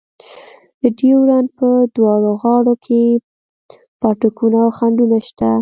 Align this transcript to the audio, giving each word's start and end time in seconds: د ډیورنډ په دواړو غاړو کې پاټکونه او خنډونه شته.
د 0.81 0.83
ډیورنډ 0.97 1.47
په 1.59 1.67
دواړو 1.95 2.29
غاړو 2.41 2.73
کې 2.85 3.01
پاټکونه 4.01 4.57
او 4.65 4.69
خنډونه 4.77 5.17
شته. 5.27 5.49